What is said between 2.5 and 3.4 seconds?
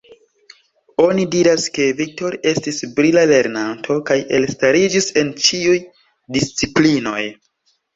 estis brila